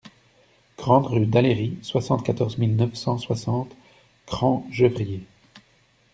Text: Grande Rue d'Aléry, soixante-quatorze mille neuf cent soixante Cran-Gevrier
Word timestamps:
Grande 0.79 1.05
Rue 1.05 1.27
d'Aléry, 1.27 1.77
soixante-quatorze 1.83 2.57
mille 2.57 2.75
neuf 2.75 2.95
cent 2.95 3.19
soixante 3.19 3.75
Cran-Gevrier 4.25 5.27